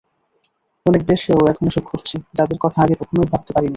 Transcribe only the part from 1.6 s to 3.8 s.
এসব ঘটছে, যাদের কথা আগে কখনোই ভাবতে পারিনি।